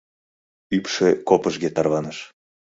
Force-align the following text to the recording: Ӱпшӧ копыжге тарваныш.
Ӱпшӧ 0.77 1.09
копыжге 1.27 1.69
тарваныш. 1.75 2.17